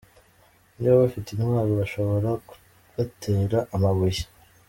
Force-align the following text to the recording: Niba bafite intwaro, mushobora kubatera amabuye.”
Niba 0.77 1.01
bafite 1.03 1.27
intwaro, 1.31 1.69
mushobora 1.79 2.29
kubatera 2.87 3.57
amabuye.” 3.75 4.23